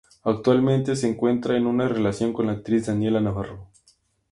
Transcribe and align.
Actualmente 0.23 0.95
se 0.95 1.07
encuentra 1.07 1.55
en 1.57 1.67
una 1.67 1.87
relación 1.87 2.33
con 2.33 2.47
la 2.47 2.53
actriz 2.53 2.87
Daniela 2.87 3.21
Navarro. 3.21 3.69